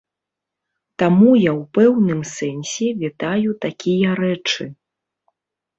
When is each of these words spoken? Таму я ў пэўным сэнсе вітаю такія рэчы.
Таму 1.03 1.27
я 1.41 1.51
ў 1.59 1.61
пэўным 1.79 2.21
сэнсе 2.37 2.87
вітаю 3.05 3.49
такія 3.69 4.09
рэчы. 4.23 4.63